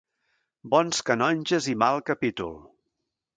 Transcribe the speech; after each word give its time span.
Bons 0.73 1.01
canonges 1.09 1.67
i 1.75 1.75
mal 1.83 2.01
capítol. 2.09 2.57